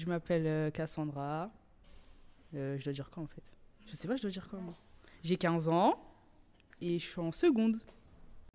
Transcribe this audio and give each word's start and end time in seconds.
Je 0.00 0.06
m'appelle 0.06 0.46
euh, 0.46 0.70
Cassandra. 0.70 1.50
Euh, 2.54 2.78
je 2.78 2.84
dois 2.84 2.92
dire 2.94 3.10
quoi 3.10 3.22
en 3.22 3.26
fait? 3.26 3.42
Je 3.86 3.94
sais 3.94 4.08
pas, 4.08 4.16
je 4.16 4.22
dois 4.22 4.30
dire 4.30 4.48
quoi 4.48 4.58
moi 4.58 4.74
J'ai 5.22 5.36
15 5.36 5.68
ans 5.68 6.00
et 6.80 6.98
je 6.98 7.04
suis 7.04 7.20
en 7.20 7.32
seconde. 7.32 7.76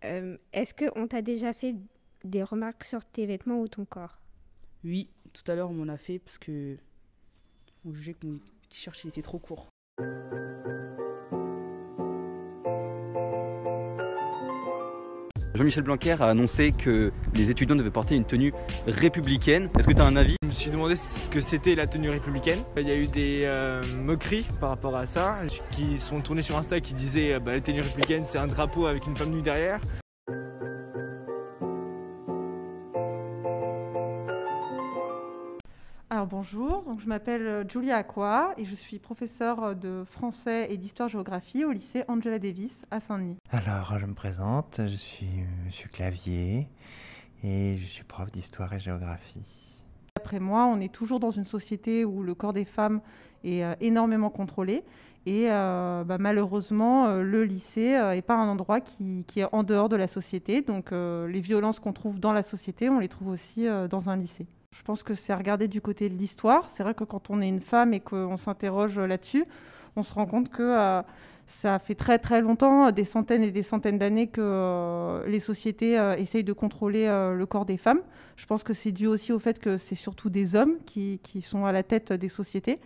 Euh, 0.05 0.39
Est-ce 0.54 0.73
qu'on 0.73 1.08
t'a 1.08 1.21
déjà 1.21 1.54
fait 1.54 1.76
des 2.23 2.42
remarques 2.42 2.84
sur 2.84 3.05
tes 3.05 3.28
vêtements 3.28 3.60
ou 3.60 3.68
ton 3.68 3.86
corps? 3.86 4.20
Oui, 4.84 5.08
tout 5.34 5.44
à 5.52 5.54
l'heure 5.54 5.70
on 5.70 5.76
m'en 5.76 5.94
a 5.94 5.97
fait 5.97 6.18
parce 6.18 6.39
que 6.39 6.79
on 7.86 7.93
jugeait 7.93 8.16
que 8.16 8.25
mon 8.25 8.39
t-shirt 8.70 9.05
était 9.05 9.21
trop 9.21 9.38
court. 9.38 9.70
Jean-Michel 15.55 15.83
Blanquer 15.83 16.15
a 16.19 16.25
annoncé 16.25 16.73
que 16.73 17.11
les 17.33 17.49
étudiants 17.49 17.75
devaient 17.75 17.89
porter 17.89 18.15
une 18.15 18.25
tenue 18.25 18.54
républicaine. 18.87 19.69
Est-ce 19.79 19.87
que 19.87 19.93
tu 19.93 20.01
as 20.01 20.05
un 20.05 20.17
avis? 20.17 20.35
Je 20.41 20.47
me 20.47 20.51
suis 20.51 20.69
demandé 20.69 20.95
ce 20.97 21.29
que 21.29 21.39
c'était 21.39 21.75
la 21.75 21.87
tenue 21.87 22.09
républicaine. 22.09 22.59
Il 22.77 22.87
y 22.87 22.91
a 22.91 22.97
eu 22.97 23.07
des 23.07 23.43
euh, 23.46 23.82
moqueries 24.04 24.46
par 24.60 24.69
rapport 24.69 24.96
à 24.96 25.05
ça, 25.05 25.37
qui 25.71 25.99
sont 25.99 26.19
tournées 26.19 26.41
sur 26.41 26.57
Insta 26.57 26.82
qui 26.82 26.93
disaient 26.93 27.33
euh, 27.33 27.39
bah, 27.39 27.54
la 27.54 27.61
tenue 27.61 27.82
républicaine 27.82 28.25
c'est 28.25 28.37
un 28.37 28.47
drapeau 28.47 28.86
avec 28.86 29.07
une 29.07 29.15
femme 29.15 29.29
nue 29.29 29.41
derrière. 29.41 29.79
Alors 36.25 36.39
bonjour, 36.39 36.81
donc 36.86 37.02
je 37.02 37.08
m'appelle 37.08 37.45
euh, 37.45 37.64
Julia 37.70 37.97
Aqua 37.97 38.56
et 38.58 38.66
je 38.66 38.73
suis 38.73 38.97
professeure 38.97 39.64
euh, 39.64 39.73
de 39.75 40.03
français 40.06 40.66
et 40.72 40.78
d'histoire-géographie 40.78 41.64
au 41.66 41.72
lycée 41.72 42.03
Angela 42.08 42.39
Davis 42.39 42.83
à 42.89 43.00
Saint-Denis. 43.00 43.38
Alors, 43.52 44.00
je 44.00 44.08
me 44.08 44.16
présente, 44.16 44.81
je 44.81 44.95
suis 44.95 45.30
Monsieur 45.66 45.88
Clavier 45.88 46.67
et 47.44 47.78
je 47.78 47.86
suis 47.86 48.03
prof 48.03 48.31
d'histoire 48.31 48.73
et 48.73 48.80
géographie. 48.80 49.75
Après 50.16 50.39
moi, 50.39 50.66
on 50.66 50.80
est 50.80 50.92
toujours 50.92 51.19
dans 51.19 51.30
une 51.30 51.45
société 51.45 52.06
où 52.06 52.23
le 52.23 52.33
corps 52.33 52.53
des 52.53 52.66
femmes 52.66 53.02
est 53.44 53.64
euh, 53.64 53.75
énormément 53.80 54.31
contrôlé 54.31 54.83
et 55.27 55.52
euh, 55.52 56.03
bah, 56.03 56.17
malheureusement, 56.17 57.05
euh, 57.05 57.21
le 57.21 57.44
lycée 57.44 58.02
n'est 58.02 58.23
pas 58.23 58.36
un 58.36 58.47
endroit 58.47 58.81
qui, 58.81 59.25
qui 59.27 59.42
est 59.42 59.47
en 59.52 59.61
dehors 59.61 59.89
de 59.89 59.95
la 59.95 60.08
société. 60.08 60.64
Donc 60.64 60.89
les 60.92 61.42
violences 61.42 61.80
qu'on 61.80 61.94
trouve 61.94 62.19
dans 62.19 62.33
la 62.33 62.42
société, 62.42 62.89
on 62.89 62.97
les 62.97 63.09
trouve 63.09 63.27
aussi 63.27 63.67
dans 63.89 64.09
un 64.09 64.16
lycée. 64.16 64.47
Je 64.75 64.83
pense 64.83 65.03
que 65.03 65.15
c'est 65.15 65.31
à 65.31 65.37
regarder 65.37 65.69
du 65.69 65.79
côté 65.79 66.09
de 66.09 66.15
l'histoire. 66.15 66.69
C'est 66.69 66.83
vrai 66.83 66.93
que 66.93 67.05
quand 67.05 67.29
on 67.29 67.41
est 67.41 67.47
une 67.47 67.61
femme 67.61 67.93
et 67.93 68.01
qu'on 68.01 68.35
s'interroge 68.35 68.99
là-dessus, 68.99 69.45
on 69.95 70.03
se 70.03 70.13
rend 70.13 70.25
compte 70.25 70.49
que 70.49 70.63
euh, 70.63 71.01
ça 71.47 71.79
fait 71.79 71.95
très 71.95 72.19
très 72.19 72.41
longtemps, 72.41 72.91
des 72.91 73.05
centaines 73.05 73.41
et 73.41 73.51
des 73.51 73.63
centaines 73.63 73.97
d'années 73.97 74.27
que 74.27 74.41
euh, 74.43 75.25
les 75.27 75.39
sociétés 75.39 75.97
euh, 75.97 76.17
essayent 76.17 76.43
de 76.43 76.51
contrôler 76.51 77.05
euh, 77.05 77.33
le 77.33 77.45
corps 77.45 77.65
des 77.65 77.77
femmes. 77.77 78.01
Je 78.35 78.45
pense 78.47 78.63
que 78.63 78.73
c'est 78.73 78.91
dû 78.91 79.07
aussi 79.07 79.31
au 79.31 79.39
fait 79.39 79.59
que 79.59 79.77
c'est 79.77 79.95
surtout 79.95 80.29
des 80.29 80.57
hommes 80.57 80.75
qui, 80.85 81.21
sont 81.41 81.65
à 81.65 81.71
la 81.71 81.83
tête 81.83 82.11
des 82.11 82.29
sociétés 82.29 82.79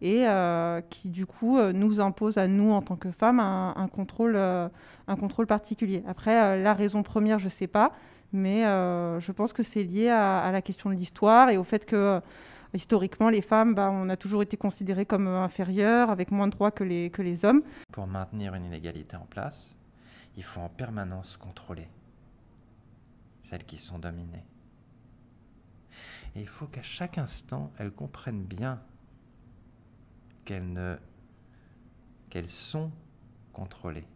et 0.00 0.26
euh, 0.26 0.80
qui 0.90 1.08
du 1.08 1.26
coup 1.26 1.58
euh, 1.58 1.72
nous 1.72 2.00
imposent 2.00 2.38
à 2.38 2.46
nous 2.46 2.72
en 2.72 2.82
tant 2.82 2.96
que 2.96 3.10
femmes 3.10 3.40
un, 3.40 3.88
contrôle, 3.92 4.34
euh, 4.36 4.68
un 5.08 5.16
contrôle 5.16 5.46
particulier. 5.46 6.02
Après, 6.06 6.42
euh, 6.42 6.62
la 6.62 6.74
raison 6.74 7.02
première, 7.02 7.38
je 7.38 7.46
ne 7.46 7.50
sais 7.50 7.66
pas, 7.66 7.92
mais 8.34 8.66
euh, 8.66 9.20
je 9.20 9.32
pense 9.32 9.52
que 9.52 9.62
c'est 9.62 9.84
lié 9.84 10.08
à, 10.08 10.50
la 10.50 10.60
question 10.60 10.90
de 10.90 10.96
l'histoire 10.96 11.50
et 11.50 11.56
au 11.56 11.64
fait 11.64 11.86
que 11.86 11.96
euh, 11.96 12.20
historiquement, 12.74 13.30
les 13.30 13.40
femmes, 13.40 13.74
bah, 13.74 13.90
on 13.92 14.08
a 14.08 14.16
toujours 14.16 14.42
été 14.42 14.56
considérées 14.56 15.06
comme 15.06 15.28
euh, 15.28 15.42
inférieures, 15.42 16.10
avec 16.10 16.32
moins 16.32 16.48
de 16.48 16.52
droits 16.52 16.72
que 16.72 16.82
les, 16.82 17.10
que 17.10 17.22
les 17.22 17.44
hommes. 17.44 17.62
Pour 17.92 18.08
maintenir 18.08 18.54
une 18.54 18.64
inégalité 18.64 19.16
en 19.16 19.24
place, 19.26 19.76
il 20.36 20.42
faut 20.42 20.60
en 20.60 20.68
permanence 20.68 21.36
contrôler 21.36 21.88
celles 23.44 23.64
qui 23.64 23.78
sont 23.78 24.00
dominées. 24.00 24.44
Et 26.34 26.40
il 26.40 26.48
faut 26.48 26.66
qu'à 26.66 26.82
chaque 26.82 27.18
instant, 27.18 27.72
elles 27.78 27.92
comprennent 27.92 28.44
bien 28.44 28.80
qu'elles 30.44 30.72
ne 30.72 30.96
qu'elles 32.30 32.50
sont 32.50 32.90
contrôlées. 33.52 34.08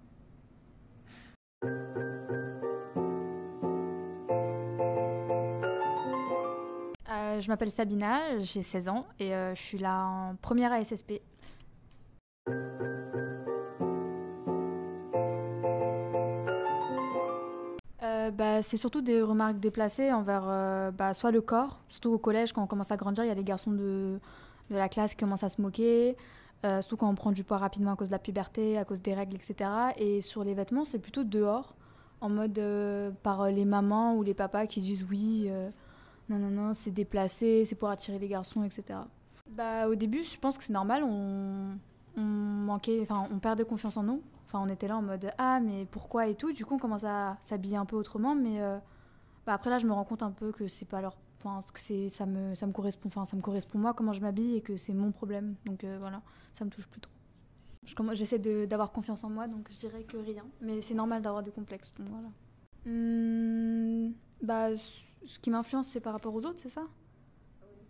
Euh, 7.38 7.40
je 7.40 7.48
m'appelle 7.48 7.70
Sabina, 7.70 8.38
j'ai 8.40 8.62
16 8.62 8.88
ans 8.88 9.06
et 9.18 9.34
euh, 9.34 9.54
je 9.54 9.60
suis 9.60 9.78
là 9.78 10.06
en 10.06 10.36
première 10.40 10.72
ASSP. 10.72 11.20
Euh, 18.02 18.30
bah, 18.30 18.62
c'est 18.62 18.76
surtout 18.76 19.00
des 19.00 19.22
remarques 19.22 19.58
déplacées 19.58 20.12
envers 20.12 20.92
bah, 20.92 21.14
soit 21.14 21.30
le 21.30 21.40
corps, 21.40 21.80
surtout 21.88 22.12
au 22.12 22.18
collège 22.18 22.52
quand 22.52 22.62
on 22.62 22.66
commence 22.66 22.90
à 22.90 22.96
grandir, 22.96 23.24
il 23.24 23.28
y 23.28 23.30
a 23.30 23.34
les 23.34 23.44
garçons 23.44 23.72
de, 23.72 24.18
la 24.70 24.88
classe 24.88 25.12
qui 25.12 25.24
commencent 25.24 25.44
à 25.44 25.48
se 25.48 25.60
moquer, 25.60 26.16
surtout 26.62 26.96
quand 26.96 27.08
on 27.08 27.14
prend 27.14 27.32
du 27.32 27.44
poids 27.44 27.58
rapidement 27.58 27.92
à 27.92 27.96
cause 27.96 28.08
de 28.08 28.12
la 28.12 28.18
puberté, 28.18 28.78
à 28.78 28.84
cause 28.84 29.02
des 29.02 29.14
règles, 29.14 29.36
etc. 29.36 29.70
Et 29.96 30.20
sur 30.20 30.44
les 30.44 30.54
vêtements, 30.54 30.84
c'est 30.84 30.98
plutôt 30.98 31.24
dehors, 31.24 31.74
en 32.20 32.28
mode 32.28 32.60
par 33.22 33.50
les 33.50 33.64
mamans 33.64 34.14
ou 34.14 34.22
les 34.22 34.34
papas 34.34 34.66
qui 34.66 34.80
disent 34.80 35.06
oui, 35.10 35.50
non, 36.28 36.38
non, 36.38 36.50
non, 36.50 36.74
c'est 36.74 36.90
déplacé, 36.90 37.64
c'est 37.64 37.74
pour 37.74 37.88
attirer 37.88 38.18
les 38.18 38.28
garçons, 38.28 38.62
etc. 38.64 39.00
Bah, 39.48 39.88
au 39.88 39.94
début, 39.94 40.22
je 40.22 40.38
pense 40.38 40.58
que 40.58 40.64
c'est 40.64 40.72
normal, 40.72 41.02
on, 41.02 41.78
on 42.16 42.20
manquait, 42.20 43.00
enfin, 43.02 43.26
on 43.32 43.38
perdait 43.38 43.64
confiance 43.64 43.96
en 43.96 44.02
nous. 44.02 44.22
Enfin, 44.46 44.60
on 44.60 44.68
était 44.68 44.88
là 44.88 44.96
en 44.96 45.02
mode 45.02 45.30
ah, 45.38 45.60
mais 45.60 45.86
pourquoi 45.90 46.26
et 46.26 46.34
tout. 46.34 46.52
Du 46.52 46.64
coup, 46.64 46.74
on 46.74 46.78
commence 46.78 47.04
à 47.04 47.36
s'habiller 47.42 47.76
un 47.76 47.84
peu 47.84 47.96
autrement, 47.96 48.34
mais 48.34 48.60
euh, 48.60 48.78
bah, 49.46 49.54
après 49.54 49.70
là, 49.70 49.78
je 49.78 49.86
me 49.86 49.92
rends 49.92 50.04
compte 50.04 50.22
un 50.22 50.30
peu 50.30 50.52
que 50.52 50.68
c'est 50.68 50.88
pas 50.88 51.00
leur, 51.00 51.16
enfin, 51.42 51.60
que 51.72 51.80
c'est, 51.80 52.08
ça 52.08 52.26
me, 52.26 52.54
ça 52.54 52.66
me 52.66 52.72
correspond, 52.72 53.08
enfin, 53.08 53.24
ça 53.26 53.36
me 53.36 53.42
correspond 53.42 53.78
moi 53.78 53.92
comment 53.94 54.12
je 54.12 54.20
m'habille 54.20 54.56
et 54.56 54.60
que 54.62 54.76
c'est 54.76 54.94
mon 54.94 55.12
problème. 55.12 55.54
Donc 55.66 55.84
euh, 55.84 55.98
voilà, 56.00 56.22
ça 56.58 56.64
me 56.64 56.70
touche 56.70 56.86
plus 56.86 57.00
trop. 57.00 57.12
J'essaie 58.12 58.38
d'avoir 58.66 58.92
confiance 58.92 59.24
en 59.24 59.30
moi, 59.30 59.48
donc 59.48 59.68
je 59.70 59.78
dirais 59.78 60.02
que 60.02 60.18
rien. 60.18 60.44
Mais 60.60 60.82
c'est 60.82 60.94
normal 60.94 61.22
d'avoir 61.22 61.42
des 61.42 61.50
complexes. 61.50 61.94
Hmm, 62.84 64.10
bah, 64.42 64.68
ce 65.26 65.38
qui 65.38 65.50
m'influence, 65.50 65.88
c'est 65.88 66.00
par 66.00 66.12
rapport 66.12 66.34
aux 66.34 66.44
autres, 66.44 66.60
c'est 66.62 66.70
ça? 66.70 66.82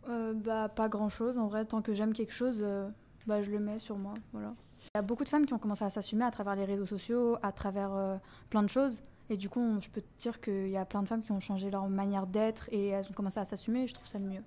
Euh, 0.09 0.33
Bah, 0.34 0.69
pas 0.69 0.89
grand-chose. 0.89 1.39
En 1.39 1.47
vrai, 1.47 1.65
tant 1.65 1.83
que 1.83 1.93
j'aime 1.93 2.12
quelque 2.12 2.33
chose, 2.33 2.59
euh, 2.62 2.89
bah, 3.27 3.43
je 3.43 3.50
le 3.50 3.59
mets 3.61 3.78
sur 3.78 3.99
moi, 3.99 4.15
voilà. 4.33 4.55
Il 4.94 4.97
y 4.97 4.99
a 4.99 5.03
beaucoup 5.03 5.25
de 5.25 5.28
femmes 5.28 5.44
qui 5.44 5.53
ont 5.55 5.59
commencé 5.59 5.84
à 5.84 5.91
s'assumer 5.91 6.25
à 6.25 6.31
travers 6.31 6.55
les 6.55 6.65
réseaux 6.65 6.87
sociaux, 6.87 7.37
à 7.43 7.53
travers 7.53 7.93
euh, 7.94 8.16
plein 8.49 8.62
de 8.62 8.69
choses. 8.69 9.03
Et 9.28 9.37
du 9.37 9.49
coup, 9.49 9.78
je 9.81 9.91
peux 9.91 10.00
te 10.00 10.21
dire 10.21 10.41
qu'il 10.41 10.69
y 10.69 10.77
a 10.77 10.84
plein 10.84 11.03
de 11.03 11.09
femmes 11.09 11.22
qui 11.22 11.33
ont 11.33 11.41
changé 11.41 11.71
leur 11.71 11.89
manière 11.89 12.27
d'être 12.27 12.69
et 12.72 12.89
elles 12.89 13.05
ont 13.11 13.12
commencé 13.12 13.39
à 13.39 13.45
s'assumer. 13.45 13.87
Je 13.87 13.95
trouve 13.95 14.06
ça 14.06 14.19
mieux. 14.19 14.43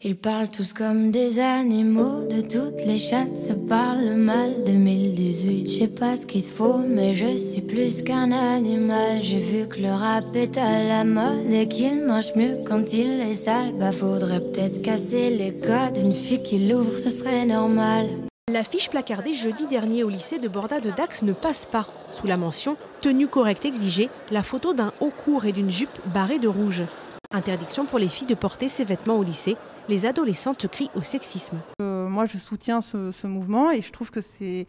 Ils 0.00 0.14
parlent 0.14 0.48
tous 0.48 0.72
comme 0.72 1.10
des 1.10 1.40
animaux, 1.40 2.24
de 2.24 2.40
toutes 2.40 2.86
les 2.86 2.98
chattes, 2.98 3.36
ça 3.36 3.54
parle 3.68 4.14
mal. 4.14 4.62
2018, 4.64 5.68
je 5.68 5.78
sais 5.80 5.88
pas 5.88 6.16
ce 6.16 6.24
qu'il 6.24 6.44
faut, 6.44 6.78
mais 6.78 7.14
je 7.14 7.36
suis 7.36 7.62
plus 7.62 8.02
qu'un 8.02 8.30
animal. 8.30 9.20
J'ai 9.22 9.40
vu 9.40 9.66
que 9.66 9.80
le 9.80 9.90
rap 9.90 10.36
est 10.36 10.56
à 10.56 10.84
la 10.84 11.02
mode 11.02 11.50
et 11.50 11.66
qu'il 11.66 12.06
mange 12.06 12.32
mieux 12.36 12.58
quand 12.64 12.92
il 12.92 13.20
est 13.22 13.34
sale. 13.34 13.72
Bah 13.76 13.90
faudrait 13.90 14.38
peut-être 14.38 14.82
casser 14.82 15.30
les 15.30 15.52
codes, 15.52 15.98
une 16.00 16.12
fille 16.12 16.44
qui 16.44 16.68
l'ouvre, 16.68 16.96
ce 16.96 17.10
serait 17.10 17.44
normal. 17.44 18.06
L'affiche 18.52 18.90
placardée 18.90 19.34
jeudi 19.34 19.66
dernier 19.66 20.04
au 20.04 20.10
lycée 20.10 20.38
de 20.38 20.46
Borda 20.46 20.78
de 20.78 20.90
Dax 20.90 21.24
ne 21.24 21.32
passe 21.32 21.66
pas. 21.66 21.88
Sous 22.12 22.28
la 22.28 22.36
mention 22.36 22.76
Tenue 23.00 23.26
correcte 23.26 23.64
exigée, 23.64 24.10
la 24.30 24.44
photo 24.44 24.74
d'un 24.74 24.92
haut 25.00 25.12
court 25.24 25.44
et 25.44 25.52
d'une 25.52 25.72
jupe 25.72 25.90
barrée 26.14 26.38
de 26.38 26.46
rouge. 26.46 26.84
Interdiction 27.30 27.84
pour 27.84 27.98
les 27.98 28.08
filles 28.08 28.26
de 28.26 28.34
porter 28.34 28.68
ces 28.68 28.84
vêtements 28.84 29.18
au 29.18 29.22
lycée. 29.22 29.56
Les 29.88 30.06
adolescentes 30.06 30.66
crient 30.68 30.90
au 30.94 31.02
sexisme. 31.02 31.58
Euh, 31.82 32.08
moi, 32.08 32.24
je 32.24 32.38
soutiens 32.38 32.80
ce, 32.80 33.26
mouvement 33.26 33.70
et 33.70 33.82
je 33.82 33.92
trouve 33.92 34.10
que 34.10 34.20
c'est 34.20 34.66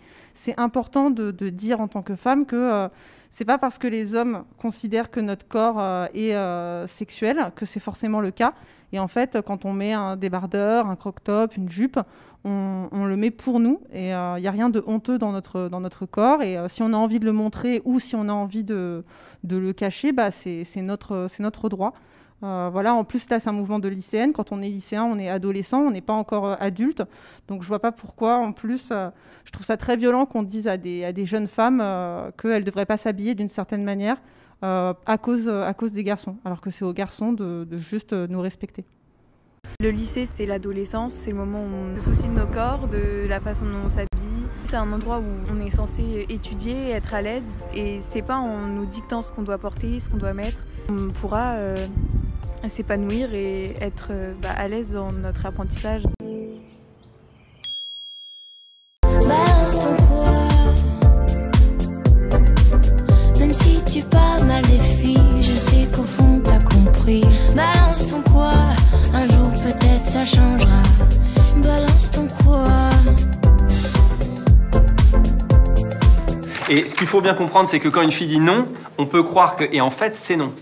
important 0.58 1.10
de, 1.10 1.32
dire 1.50 1.80
en 1.80 1.88
tant 1.88 2.02
que 2.02 2.16
femme 2.18 2.46
que 2.46 2.56
euh, 2.56 2.90
c'est 3.32 3.46
pas 3.46 3.58
parce 3.58 3.78
que 3.78 3.88
les 3.88 4.16
hommes 4.16 4.44
considèrent 4.58 5.12
que 5.12 5.20
notre 5.20 5.48
corps 5.48 5.80
euh, 5.80 6.08
est 6.14 6.36
euh, 6.36 6.88
sexuel 6.88 7.52
que 7.56 7.66
c'est 7.66 7.80
forcément 7.80 8.20
le 8.20 8.32
cas. 8.32 8.54
Et 8.92 9.00
en 9.00 9.08
fait, 9.08 9.40
quand 9.46 9.66
on 9.66 9.74
met 9.74 9.94
un 9.94 10.18
débardeur, 10.18 10.88
un 10.88 10.96
croc-top, 10.96 11.56
une 11.56 11.70
jupe, 11.70 12.00
on, 12.44 13.06
le 13.06 13.16
met 13.18 13.32
pour 13.32 13.60
nous 13.60 13.82
et 13.94 14.10
il 14.10 14.42
n'y 14.42 14.48
a 14.48 14.52
rien 14.52 14.70
de 14.70 14.82
honteux 14.88 15.18
dans 15.18 15.32
notre, 15.32 15.70
dans 15.70 15.80
notre 15.80 16.06
corps. 16.06 16.42
Et 16.42 16.58
euh, 16.58 16.68
si 16.70 16.82
on 16.82 16.94
a 16.94 16.98
envie 16.98 17.20
de 17.20 17.26
le 17.26 17.34
montrer 17.34 17.82
ou 17.86 18.00
si 18.00 18.16
on 18.16 18.28
a 18.30 18.34
envie 18.34 18.64
de, 18.64 19.04
le 19.44 19.74
cacher, 19.74 20.12
bah, 20.12 20.32
c'est 20.32 20.66
notre, 20.78 21.28
notre 21.40 21.70
droit. 21.70 21.94
Euh, 22.44 22.70
voilà, 22.72 22.94
en 22.94 23.04
plus, 23.04 23.30
là, 23.30 23.40
c'est 23.40 23.50
un 23.50 23.54
mouvement 23.54 23.80
de 23.80 23.90
lycéenne. 23.90 24.32
Quand 24.32 24.52
on 24.52 24.62
est 24.62 24.70
lycéen, 24.70 25.04
on 25.04 25.20
est 25.20 25.30
adolescent, 25.30 25.80
on 25.80 25.92
n'est 25.92 26.02
pas 26.02 26.14
encore 26.14 26.46
euh, 26.46 26.56
adulte. 26.60 27.04
Donc, 27.48 27.64
je 27.64 27.68
vois 27.68 27.80
pas 27.80 27.92
pourquoi, 27.92 28.38
en 28.38 28.54
plus, 28.54 28.90
euh, 28.92 29.10
je 29.46 29.52
trouve 29.52 29.66
ça 29.66 29.78
très 29.78 29.98
violent 29.98 30.26
qu'on 30.26 30.44
dise 30.44 30.68
à 30.68 30.78
des, 30.78 31.26
jeunes 31.26 31.48
femmes 31.48 31.80
qu'elles 32.42 32.62
ne 32.62 32.66
devraient 32.66 32.86
pas 32.86 32.98
s'habiller 32.98 33.36
d'une 33.36 33.50
certaine 33.50 33.84
manière 33.84 34.18
à, 34.62 35.18
cause, 35.18 35.46
des 35.92 36.04
garçons, 36.04 36.38
alors 36.46 36.62
que 36.62 36.70
c'est 36.70 36.86
aux 36.86 36.94
garçons 36.94 37.34
de, 37.34 37.68
juste 37.78 38.14
nous 38.14 38.42
respecter. 38.42 38.86
Le 39.82 39.92
lycée, 39.92 40.26
c'est 40.26 40.46
l'adolescence, 40.46 41.14
c'est 41.14 41.32
le 41.32 41.38
moment 41.38 41.62
où 41.62 41.92
on 41.92 41.96
se 41.96 42.02
soucie 42.02 42.28
de 42.28 42.34
nos 42.34 42.48
corps, 42.48 42.88
de 42.88 43.28
la 43.28 43.40
façon 43.40 43.66
dont 43.66 43.86
on 43.86 43.90
s'habille. 43.90 44.08
C'est 44.64 44.76
un 44.76 44.92
endroit 44.92 45.20
où 45.20 45.54
on 45.54 45.66
est 45.66 45.72
censé 45.72 46.26
étudier, 46.30 46.92
être 46.92 47.14
à 47.14 47.22
l'aise, 47.22 47.64
et 47.74 48.00
c'est 48.02 48.22
pas 48.22 48.38
en 48.38 48.68
nous 48.68 48.86
dictant 48.86 49.22
ce 49.22 49.32
qu'on 49.32 49.44
doit 49.44 49.58
porter, 49.58 50.00
ce 50.00 50.10
qu'on 50.10 50.18
doit 50.18 50.34
mettre. 50.34 50.64
On 50.90 51.12
pourra 51.12 51.56
s'épanouir 52.68 53.34
et 53.34 53.78
être 53.80 54.10
euh, 54.12 54.34
bah, 54.42 54.50
à 54.58 54.68
l'aise 54.68 54.92
dans 54.92 55.14
notre 55.14 55.46
apprentissage. 55.46 56.04
Balance 59.04 59.80
ton 59.80 59.96
quoi 60.08 60.26
Même 63.40 63.54
si 63.54 63.82
tu 63.86 64.02
parles 64.04 64.44
mal 64.44 64.64
des 64.64 64.80
filles, 64.80 65.42
je 65.42 65.54
sais 65.54 65.88
qu'au 65.96 66.04
fond 66.04 66.42
t'as 66.44 66.60
compris. 66.60 67.24
Balance 67.56 68.08
ton 68.08 68.22
quoi 68.30 68.52
Un 69.14 69.26
jour 69.28 69.52
peut-être 69.64 70.08
ça 70.08 70.26
changera. 70.26 70.84
Balance 71.64 72.12
ton 72.12 72.28
quoi 72.44 72.90
Et 76.70 76.86
ce 76.86 76.94
qu'il 76.94 77.08
faut 77.08 77.22
bien 77.22 77.34
comprendre, 77.34 77.68
c'est 77.68 77.80
que 77.80 77.88
quand 77.88 78.02
une 78.02 78.12
fille 78.12 78.28
dit 78.28 78.40
non, 78.40 78.68
on 79.00 79.08
peut 79.08 79.24
croire 79.24 79.56
que. 79.56 79.64
Et 79.72 79.82
en 79.82 79.90
fait, 79.90 80.16
c'est 80.16 80.36
non. 80.36 80.54